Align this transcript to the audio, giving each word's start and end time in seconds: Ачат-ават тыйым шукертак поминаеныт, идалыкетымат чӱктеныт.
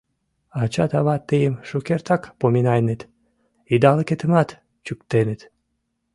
Ачат-ават 0.61 1.21
тыйым 1.29 1.55
шукертак 1.69 2.21
поминаеныт, 2.39 3.01
идалыкетымат 3.73 4.49
чӱктеныт. 4.85 5.41